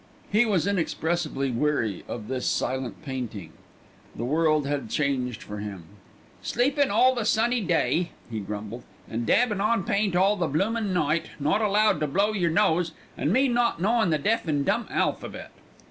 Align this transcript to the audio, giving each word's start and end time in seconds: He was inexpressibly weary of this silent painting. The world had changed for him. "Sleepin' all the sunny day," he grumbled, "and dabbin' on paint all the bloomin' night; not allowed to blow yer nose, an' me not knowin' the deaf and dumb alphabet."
He 0.31 0.47
was 0.47 0.65
inexpressibly 0.65 1.51
weary 1.51 2.03
of 2.07 2.27
this 2.27 2.47
silent 2.47 3.05
painting. 3.05 3.53
The 4.15 4.25
world 4.25 4.65
had 4.65 4.89
changed 4.89 5.43
for 5.43 5.59
him. 5.59 5.83
"Sleepin' 6.41 6.89
all 6.89 7.13
the 7.13 7.23
sunny 7.23 7.61
day," 7.63 8.09
he 8.27 8.39
grumbled, 8.39 8.83
"and 9.07 9.27
dabbin' 9.27 9.61
on 9.61 9.83
paint 9.83 10.15
all 10.15 10.35
the 10.37 10.47
bloomin' 10.47 10.91
night; 10.91 11.29
not 11.39 11.61
allowed 11.61 11.99
to 11.99 12.07
blow 12.07 12.33
yer 12.33 12.49
nose, 12.49 12.93
an' 13.15 13.31
me 13.31 13.47
not 13.47 13.79
knowin' 13.79 14.09
the 14.09 14.17
deaf 14.17 14.47
and 14.47 14.65
dumb 14.65 14.87
alphabet." 14.89 15.51